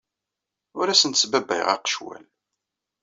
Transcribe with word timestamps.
Ur 0.79 0.87
asent-sbabbayeɣ 0.87 1.67
aqecwal. 1.75 2.23